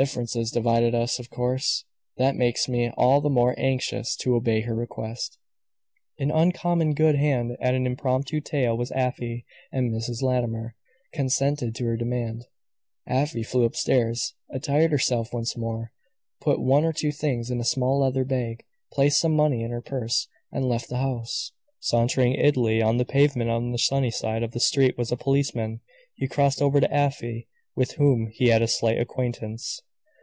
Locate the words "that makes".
2.18-2.68